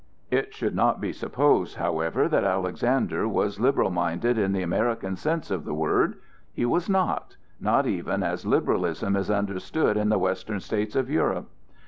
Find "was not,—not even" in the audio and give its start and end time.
6.65-8.23